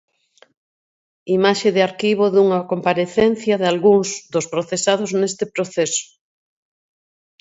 [1.37, 6.03] Imaxe de arquivo dunha comparecencia dalgúns dos procesados neste proceso.